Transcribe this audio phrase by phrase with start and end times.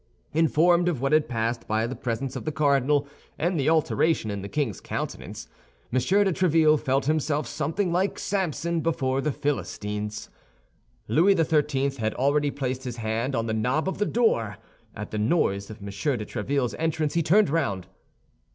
[0.33, 3.07] Informed of what had passed by the presence of the cardinal
[3.37, 5.47] and the alteration in the king's countenance,
[5.93, 5.99] M.
[5.99, 10.31] de Tréville felt himself something like Samson before the Philistines.
[11.07, 11.91] Louis XIII.
[11.99, 14.57] had already placed his hand on the knob of the door;
[14.95, 15.85] at the noise of M.
[15.85, 15.91] de
[16.25, 17.85] Tréville's entrance he turned round.